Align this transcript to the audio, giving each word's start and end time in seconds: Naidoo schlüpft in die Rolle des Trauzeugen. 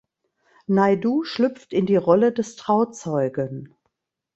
Naidoo 0.65 1.23
schlüpft 1.23 1.73
in 1.73 1.85
die 1.85 1.95
Rolle 1.95 2.31
des 2.33 2.55
Trauzeugen. 2.55 3.75